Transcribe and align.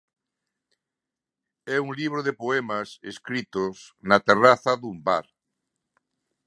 É 1.75 1.77
un 1.85 1.89
libro 1.99 2.19
de 2.27 2.33
poemas 2.41 2.89
escritos 3.11 3.75
na 4.09 4.17
terraza 4.27 4.71
dun 4.81 4.97
bar. 5.07 5.25